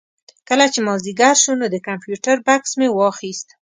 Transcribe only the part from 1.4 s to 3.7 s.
شو نو د کمپیوټر بکس مې واخېست.